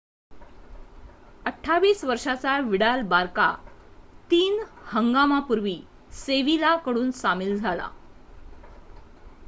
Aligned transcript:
28 1.45 2.03
वर्षाचा 2.03 2.57
Vidal 2.61 3.01
Barca 3.07 3.49
तीन 4.31 4.57
3 4.57 4.65
हंगामापूर्वी 4.87 5.79
सेविला 6.15 6.75
कडून 6.77 7.11
सामील 7.15 7.57
झाला 7.59 7.89